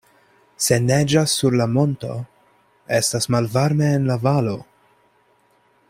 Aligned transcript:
Se 0.67 0.77
neĝas 0.85 1.35
sur 1.41 1.57
la 1.61 1.67
monto, 1.73 2.15
estas 3.01 3.31
malvarme 3.35 3.93
en 3.99 4.09
la 4.13 4.17
valo. 4.27 4.57